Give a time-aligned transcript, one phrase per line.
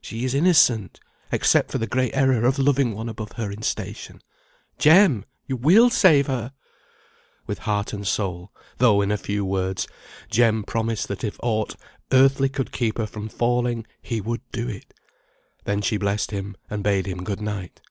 [0.00, 1.00] She is innocent,
[1.30, 4.22] except for the great error of loving one above her in station.
[4.78, 5.26] Jem!
[5.46, 6.54] you will save her?"
[7.46, 9.86] With heart and soul, though in few words,
[10.30, 11.76] Jem promised that if aught
[12.10, 14.94] earthly could keep her from falling, he would do it.
[15.64, 17.82] Then she blessed him, and bade him good night.